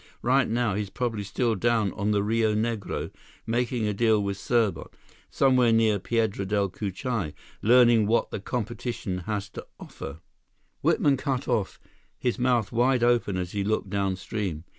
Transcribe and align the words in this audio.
Right 0.23 0.49
now, 0.49 0.73
he's 0.73 0.89
probably 0.89 1.21
still 1.21 1.53
down 1.53 1.93
on 1.93 2.09
the 2.09 2.23
Rio 2.23 2.55
Negro, 2.55 3.11
making 3.45 3.85
a 3.87 3.93
deal 3.93 4.19
with 4.19 4.35
Serbot, 4.37 4.91
somewhere 5.29 5.71
near 5.71 5.99
Piedra 5.99 6.43
Del 6.43 6.71
Cucuy, 6.71 7.35
learning 7.61 8.07
what 8.07 8.31
the 8.31 8.39
competition 8.39 9.19
has 9.27 9.47
to 9.49 9.67
offer—" 9.79 10.21
Whitman 10.81 11.17
cut 11.17 11.47
off, 11.47 11.79
his 12.17 12.39
mouth 12.39 12.71
wide 12.71 13.03
open 13.03 13.37
as 13.37 13.51
he 13.51 13.63
looked 13.63 13.91
downstream. 13.91 14.63